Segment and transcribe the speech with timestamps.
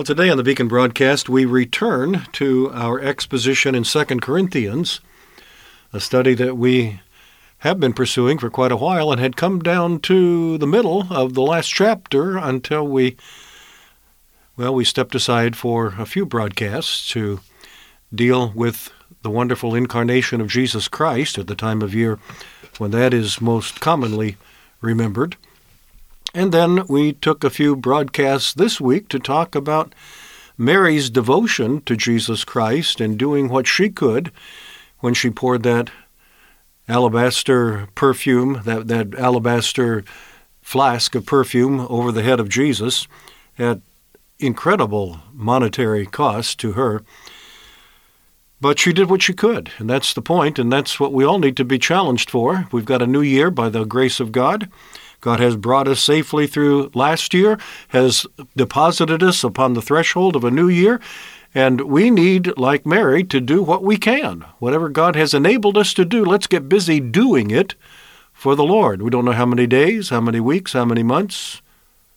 [0.00, 5.02] Well, today on the Beacon broadcast, we return to our exposition in 2 Corinthians,
[5.92, 7.02] a study that we
[7.58, 11.34] have been pursuing for quite a while and had come down to the middle of
[11.34, 13.18] the last chapter until we,
[14.56, 17.40] well, we stepped aside for a few broadcasts to
[18.10, 22.18] deal with the wonderful incarnation of Jesus Christ at the time of year
[22.78, 24.38] when that is most commonly
[24.80, 25.36] remembered.
[26.34, 29.94] And then we took a few broadcasts this week to talk about
[30.56, 34.30] Mary's devotion to Jesus Christ and doing what she could
[35.00, 35.90] when she poured that
[36.86, 40.04] alabaster perfume, that, that alabaster
[40.60, 43.08] flask of perfume over the head of Jesus
[43.58, 43.80] at
[44.38, 47.02] incredible monetary cost to her.
[48.60, 51.38] But she did what she could, and that's the point, and that's what we all
[51.38, 52.68] need to be challenged for.
[52.70, 54.68] We've got a new year by the grace of God.
[55.20, 58.26] God has brought us safely through last year, has
[58.56, 61.00] deposited us upon the threshold of a new year,
[61.54, 64.44] and we need, like Mary, to do what we can.
[64.58, 67.74] Whatever God has enabled us to do, let's get busy doing it
[68.32, 69.02] for the Lord.
[69.02, 71.60] We don't know how many days, how many weeks, how many months,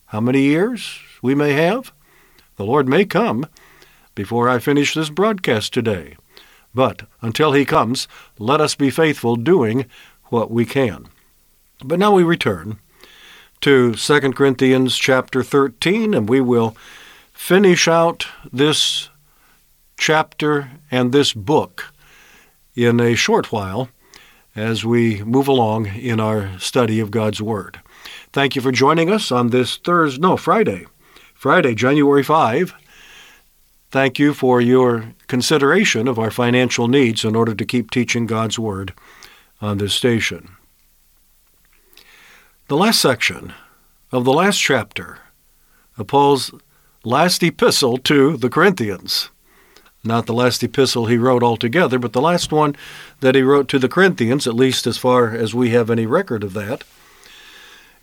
[0.06, 1.92] how many years we may have.
[2.56, 3.46] The Lord may come
[4.14, 6.16] before I finish this broadcast today.
[6.72, 9.86] But until he comes, let us be faithful doing
[10.26, 11.06] what we can.
[11.84, 12.78] But now we return
[13.64, 16.76] to 2 Corinthians chapter 13, and we will
[17.32, 19.08] finish out this
[19.96, 21.90] chapter and this book
[22.74, 23.88] in a short while
[24.54, 27.80] as we move along in our study of God's Word.
[28.34, 30.84] Thank you for joining us on this Thursday, no, Friday,
[31.32, 32.74] Friday, January 5.
[33.90, 38.58] Thank you for your consideration of our financial needs in order to keep teaching God's
[38.58, 38.92] Word
[39.62, 40.53] on this station.
[42.74, 43.52] The last section
[44.10, 45.20] of the last chapter
[45.96, 46.50] of Paul's
[47.04, 49.30] last epistle to the Corinthians.
[50.02, 52.74] Not the last epistle he wrote altogether, but the last one
[53.20, 56.42] that he wrote to the Corinthians, at least as far as we have any record
[56.42, 56.82] of that.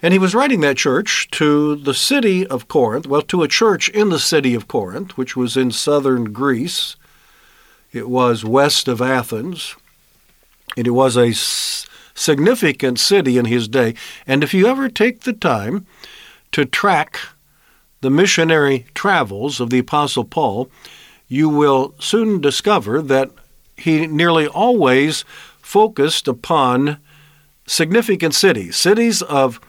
[0.02, 3.90] And he was writing that church to the city of Corinth, well, to a church
[3.90, 6.96] in the city of Corinth, which was in southern Greece.
[7.92, 9.76] It was west of Athens.
[10.78, 11.34] And it was a
[12.14, 13.94] significant city in his day.
[14.28, 15.86] And if you ever take the time
[16.52, 17.20] to track
[18.02, 20.70] the missionary travels of the Apostle Paul,
[21.28, 23.32] you will soon discover that
[23.78, 25.24] he nearly always
[25.62, 26.98] focused upon
[27.66, 29.62] significant cities, cities of,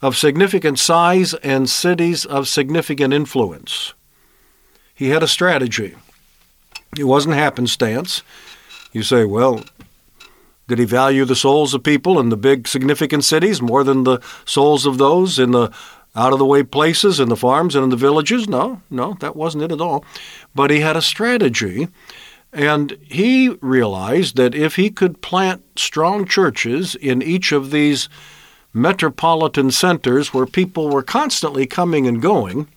[0.00, 3.92] of significant size and cities of significant influence.
[4.94, 5.94] He had a strategy.
[6.98, 8.22] It wasn't happenstance.
[8.92, 9.64] You say, well,
[10.70, 14.20] did he value the souls of people in the big significant cities more than the
[14.44, 15.72] souls of those in the
[16.14, 18.48] out of the way places in the farms and in the villages?
[18.48, 20.04] No, no, that wasn't it at all.
[20.54, 21.88] But he had a strategy,
[22.52, 28.08] and he realized that if he could plant strong churches in each of these
[28.72, 32.68] metropolitan centers where people were constantly coming and going,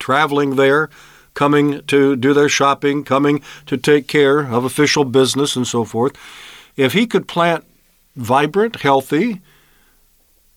[0.00, 0.90] traveling there,
[1.34, 6.16] coming to do their shopping, coming to take care of official business and so forth,
[6.76, 7.64] if he could plant
[8.16, 9.40] vibrant, healthy,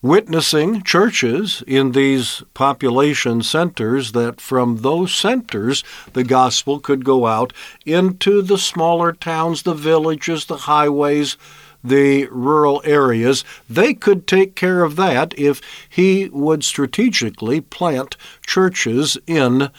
[0.02, 5.82] witnessing churches in these population centers that from those centers
[6.12, 7.54] the gospel could go out
[7.86, 11.38] into the smaller towns, the villages, the highways,
[11.82, 13.46] the rural areas.
[13.70, 19.70] They could take care of that if he would strategically plant churches in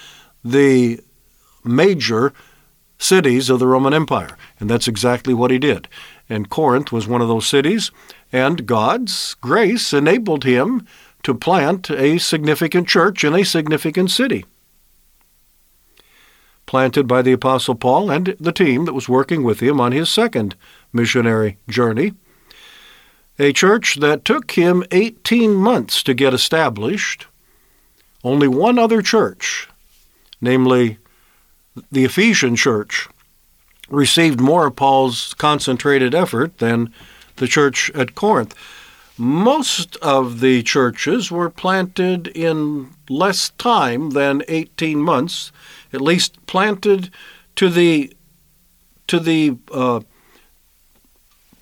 [0.42, 1.00] the
[1.62, 2.32] major
[2.98, 4.36] cities of the Roman Empire.
[4.58, 5.88] And that's exactly what he did.
[6.28, 7.90] And Corinth was one of those cities,
[8.32, 10.86] And God's grace enabled him
[11.22, 14.44] to plant a significant church in a significant city.
[16.66, 20.08] Planted by the Apostle Paul and the team that was working with him on his
[20.08, 20.54] second
[20.92, 22.14] missionary journey.
[23.38, 27.26] A church that took him 18 months to get established.
[28.22, 29.68] Only one other church,
[30.40, 30.98] namely
[31.90, 33.08] the Ephesian church,
[33.88, 36.92] received more of Paul's concentrated effort than
[37.36, 38.54] the church at Corinth.
[39.16, 45.52] Most of the churches were planted in less time than 18 months,
[45.92, 47.10] at least planted
[47.56, 48.12] to the
[49.06, 50.00] to the uh,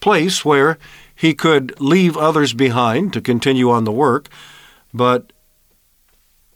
[0.01, 0.79] place where
[1.15, 4.29] he could leave others behind to continue on the work,
[4.95, 5.32] but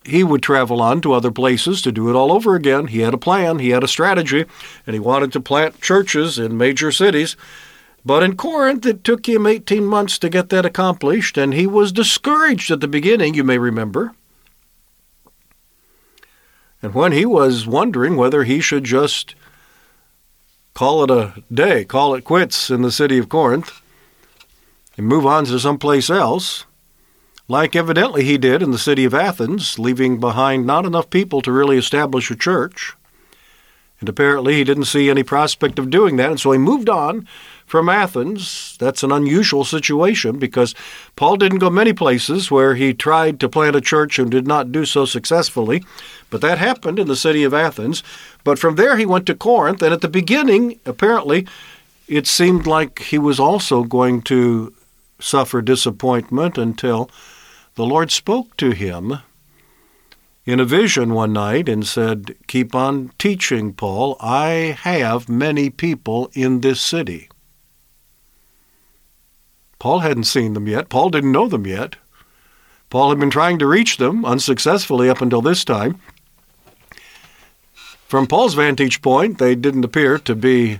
[0.06, 2.86] he would travel on to other places to do it all over again.
[2.86, 4.44] He had a plan, he had a strategy,
[4.86, 7.36] and he wanted to plant churches in major cities.
[8.04, 11.90] But in Corinth, it took him 18 months to get that accomplished, and he was
[11.90, 14.14] discouraged at the beginning, you may remember.
[16.82, 19.34] And when he was wondering whether he should just
[20.74, 23.80] call it a day, call it quits in the city of Corinth,
[24.96, 26.65] and move on to someplace else,
[27.48, 31.52] like evidently he did in the city of Athens, leaving behind not enough people to
[31.52, 32.94] really establish a church.
[34.00, 37.26] And apparently he didn't see any prospect of doing that, and so he moved on
[37.66, 38.76] from Athens.
[38.78, 40.74] That's an unusual situation because
[41.16, 44.70] Paul didn't go many places where he tried to plant a church and did not
[44.70, 45.82] do so successfully.
[46.30, 48.02] But that happened in the city of Athens.
[48.44, 51.46] But from there he went to Corinth, and at the beginning, apparently,
[52.06, 54.72] it seemed like he was also going to
[55.18, 57.10] suffer disappointment until
[57.74, 59.18] the Lord spoke to him
[60.44, 64.16] in a vision one night and said, Keep on teaching, Paul.
[64.20, 67.28] I have many people in this city.
[69.78, 70.88] Paul hadn't seen them yet.
[70.88, 71.96] Paul didn't know them yet.
[72.88, 76.00] Paul had been trying to reach them unsuccessfully up until this time.
[78.06, 80.78] From Paul's vantage point, they didn't appear to be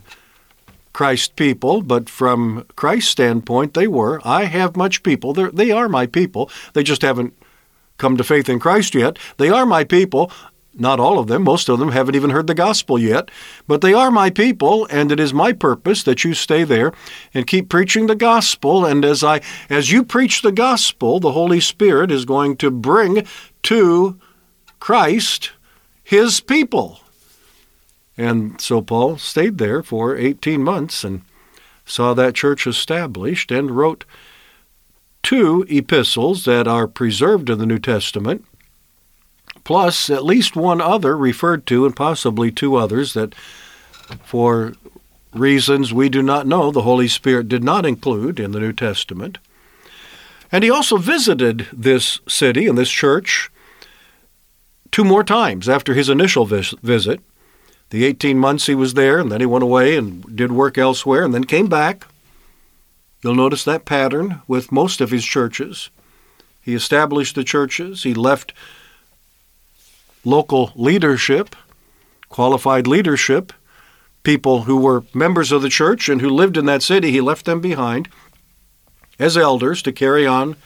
[0.97, 4.19] Christ people, but from Christ's standpoint, they were.
[4.25, 5.35] I have much people.
[5.35, 6.51] They're, they are my people.
[6.73, 7.35] They just haven't
[7.99, 9.19] come to faith in Christ yet.
[9.37, 10.33] They are my people.
[10.73, 13.31] Not all of them, most of them haven't even heard the gospel yet,
[13.67, 16.95] but they are my people, and it is my purpose that you stay there
[17.35, 18.87] and keep preaching the gospel.
[18.87, 23.27] And as I as you preach the gospel, the Holy Spirit is going to bring
[23.65, 24.19] to
[24.81, 25.51] Christ
[26.03, 27.01] his people.
[28.17, 31.23] And so Paul stayed there for 18 months and
[31.85, 34.05] saw that church established and wrote
[35.23, 38.45] two epistles that are preserved in the New Testament,
[39.65, 43.35] plus at least one other referred to, and possibly two others that,
[44.25, 44.75] for
[45.33, 49.39] reasons we do not know, the Holy Spirit did not include in the New Testament.
[50.51, 53.51] And he also visited this city and this church
[54.93, 57.21] two more times after his initial vis- visit
[57.91, 61.25] the 18 months he was there, and then he went away and did work elsewhere,
[61.25, 62.07] and then came back.
[63.23, 65.91] You'll notice that pattern with most of his churches.
[66.61, 68.53] He established the churches, he left
[70.25, 71.55] local leadership,
[72.29, 73.53] qualified leadership,
[74.25, 77.45] people who were members of the church and who lived in that city, he left
[77.45, 78.09] them behind
[79.19, 80.57] as elders to carry on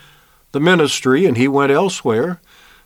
[0.53, 2.41] the ministry, and he went elsewhere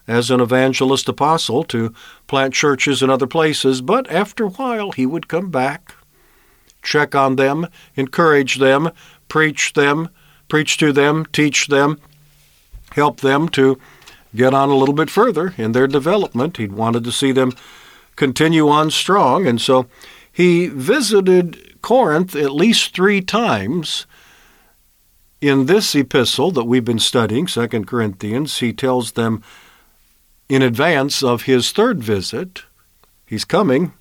[0.07, 1.93] as an evangelist apostle to
[2.27, 5.95] plant churches in other places, but after a while he would come back,
[6.83, 8.91] check on them, encourage them,
[9.29, 10.09] preach them,
[10.49, 11.99] preach to them, teach them,
[12.93, 13.79] help them to
[14.35, 16.57] get on a little bit further in their development.
[16.57, 17.53] He wanted to see them
[18.17, 19.87] continue on strong, and so
[20.31, 24.07] he visited Corinth at least three times.
[25.41, 29.43] In this epistle that we've been studying, 2 Corinthians, he tells them
[30.49, 32.63] in advance of his third visit.
[33.27, 33.93] He's coming,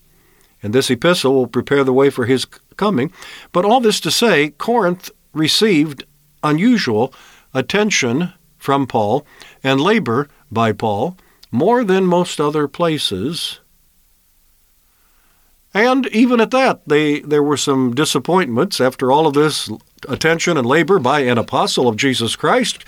[0.62, 2.46] and this epistle will prepare the way for his
[2.78, 3.12] coming.
[3.52, 6.06] But all this to say, Corinth received
[6.44, 7.14] unusual
[7.54, 9.26] attention from Paul
[9.64, 11.18] and labor by Paul
[11.52, 13.60] more than most other places.
[15.74, 19.70] And even at that, they, there were some disappointments after all of this
[20.08, 22.86] attention and labor by an apostle of Jesus Christ,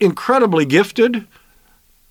[0.00, 1.26] incredibly gifted,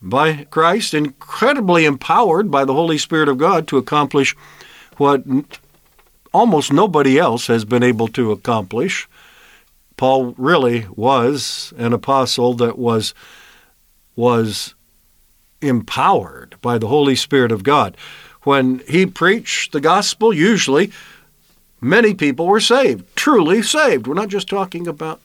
[0.01, 4.35] by Christ, incredibly empowered by the Holy Spirit of God to accomplish
[4.97, 5.23] what
[6.33, 9.07] almost nobody else has been able to accomplish.
[9.97, 13.13] Paul really was an apostle that was
[14.15, 14.75] was
[15.61, 17.97] empowered by the Holy Spirit of God.
[18.43, 20.91] When he preached the gospel, usually
[21.81, 24.07] many people were saved, truly saved.
[24.07, 25.19] We're not just talking about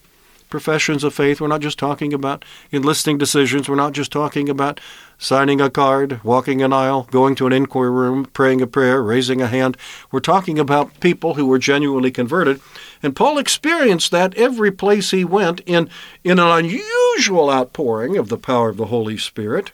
[0.51, 1.41] professions of faith.
[1.41, 3.67] We're not just talking about enlisting decisions.
[3.67, 4.79] We're not just talking about
[5.17, 9.41] signing a card, walking an aisle, going to an inquiry room, praying a prayer, raising
[9.41, 9.77] a hand.
[10.11, 12.61] We're talking about people who were genuinely converted.
[13.01, 15.89] And Paul experienced that every place he went in,
[16.23, 19.71] in an unusual outpouring of the power of the Holy Spirit.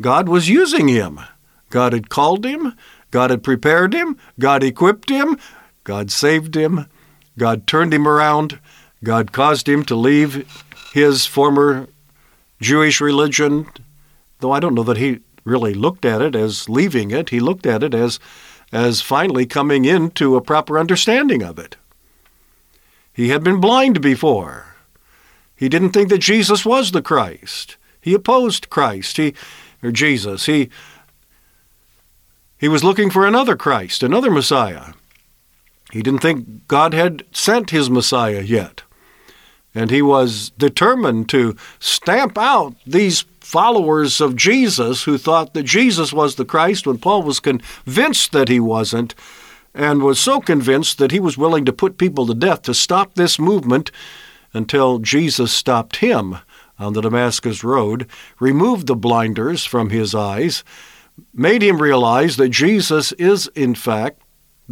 [0.00, 1.20] God was using him.
[1.70, 2.74] God had called him.
[3.10, 4.16] God had prepared him.
[4.38, 5.38] God equipped him.
[5.84, 6.86] God saved him.
[7.38, 8.58] God turned him around.
[9.02, 10.46] God caused him to leave
[10.92, 11.88] his former
[12.60, 13.66] Jewish religion,
[14.40, 17.30] though I don't know that he really looked at it as leaving it.
[17.30, 18.20] He looked at it as,
[18.72, 21.76] as finally coming into a proper understanding of it.
[23.12, 24.76] He had been blind before.
[25.56, 27.76] He didn't think that Jesus was the Christ.
[28.00, 29.16] He opposed Christ.
[29.16, 29.34] He
[29.82, 30.46] or Jesus.
[30.46, 30.70] He
[32.58, 34.92] he was looking for another Christ, another Messiah.
[35.90, 38.82] He didn't think God had sent his Messiah yet.
[39.74, 46.12] And he was determined to stamp out these followers of Jesus who thought that Jesus
[46.12, 49.14] was the Christ when Paul was convinced that he wasn't,
[49.74, 53.14] and was so convinced that he was willing to put people to death to stop
[53.14, 53.90] this movement
[54.52, 56.38] until Jesus stopped him
[56.78, 58.08] on the Damascus Road,
[58.40, 60.64] removed the blinders from his eyes,
[61.34, 64.22] made him realize that Jesus is, in fact,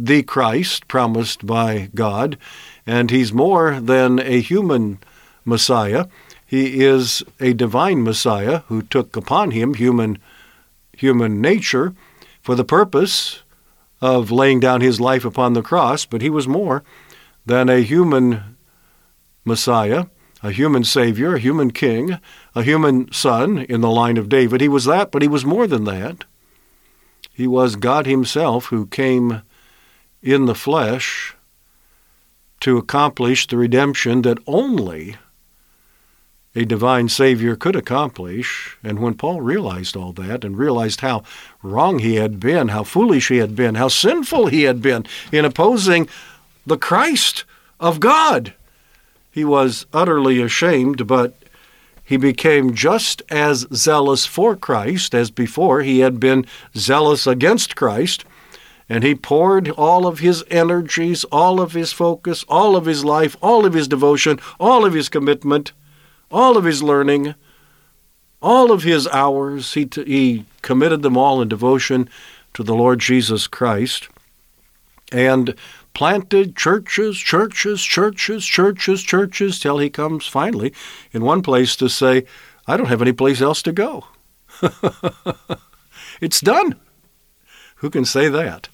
[0.05, 2.37] the Christ promised by God,
[2.85, 4.99] and he's more than a human
[5.43, 6.05] Messiah.
[6.45, 10.17] He is a divine Messiah who took upon him human
[10.93, 11.93] human nature
[12.41, 13.43] for the purpose
[14.01, 16.83] of laying down his life upon the cross, but he was more
[17.45, 18.55] than a human
[19.45, 20.05] Messiah,
[20.41, 22.19] a human Savior, a human King,
[22.55, 24.61] a human Son in the line of David.
[24.61, 26.23] He was that, but he was more than that.
[27.33, 29.41] He was God Himself who came
[30.21, 31.35] in the flesh
[32.59, 35.15] to accomplish the redemption that only
[36.55, 38.77] a divine Savior could accomplish.
[38.83, 41.23] And when Paul realized all that and realized how
[41.61, 45.45] wrong he had been, how foolish he had been, how sinful he had been in
[45.45, 46.09] opposing
[46.65, 47.45] the Christ
[47.79, 48.53] of God,
[49.31, 51.35] he was utterly ashamed, but
[52.03, 56.45] he became just as zealous for Christ as before he had been
[56.75, 58.25] zealous against Christ.
[58.89, 63.37] And he poured all of his energies, all of his focus, all of his life,
[63.39, 65.71] all of his devotion, all of his commitment,
[66.31, 67.35] all of his learning,
[68.41, 69.75] all of his hours.
[69.75, 72.09] He, t- he committed them all in devotion
[72.55, 74.09] to the Lord Jesus Christ
[75.11, 75.53] and
[75.93, 80.73] planted churches, churches, churches, churches, churches, till he comes finally
[81.11, 82.25] in one place to say,
[82.67, 84.05] I don't have any place else to go.
[86.21, 86.79] it's done.
[87.77, 88.67] Who can say that?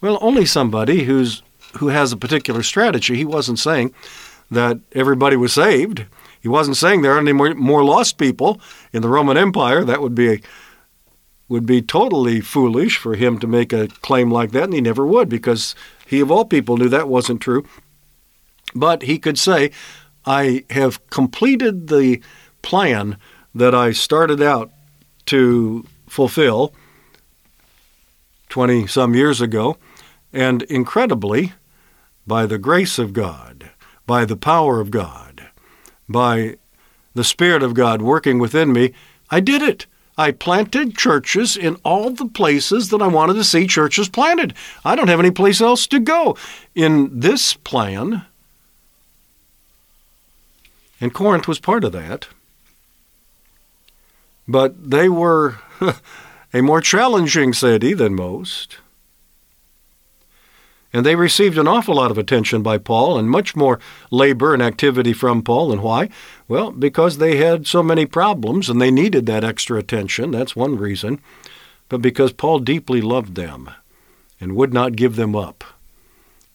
[0.00, 1.42] Well, only somebody who's
[1.78, 3.16] who has a particular strategy.
[3.16, 3.94] He wasn't saying
[4.50, 6.06] that everybody was saved.
[6.40, 8.60] He wasn't saying there aren't any more, more lost people
[8.92, 9.84] in the Roman Empire.
[9.84, 10.42] That would be
[11.48, 15.06] would be totally foolish for him to make a claim like that, and he never
[15.06, 15.74] would because
[16.06, 17.64] he of all people knew that wasn't true.
[18.74, 19.70] But he could say,
[20.24, 22.20] I have completed the
[22.62, 23.16] plan
[23.54, 24.70] that I started out
[25.26, 26.74] to fulfill
[28.48, 29.76] 20 some years ago,
[30.36, 31.54] and incredibly,
[32.26, 33.70] by the grace of God,
[34.06, 35.48] by the power of God,
[36.06, 36.56] by
[37.14, 38.92] the Spirit of God working within me,
[39.30, 39.86] I did it.
[40.18, 44.52] I planted churches in all the places that I wanted to see churches planted.
[44.84, 46.36] I don't have any place else to go.
[46.74, 48.26] In this plan,
[51.00, 52.28] and Corinth was part of that,
[54.46, 55.56] but they were
[56.52, 58.78] a more challenging city than most.
[60.96, 63.78] And they received an awful lot of attention by Paul and much more
[64.10, 65.70] labor and activity from Paul.
[65.70, 66.08] And why?
[66.48, 70.30] Well, because they had so many problems and they needed that extra attention.
[70.30, 71.20] That's one reason.
[71.90, 73.68] But because Paul deeply loved them
[74.40, 75.64] and would not give them up.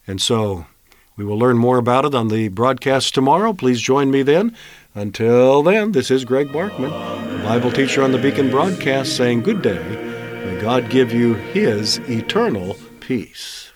[0.08, 0.66] And so
[1.16, 3.54] we will learn more about it on the broadcast tomorrow.
[3.54, 4.58] Please join me then.
[4.96, 6.90] Until then, this is Greg Barkman,
[7.44, 9.84] Bible teacher on the Beacon broadcast, saying good day.
[10.48, 13.71] May God give you his eternal peace.